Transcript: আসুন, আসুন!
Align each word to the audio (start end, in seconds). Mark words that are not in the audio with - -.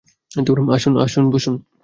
আসুন, 0.71 0.93
আসুন! 0.97 1.55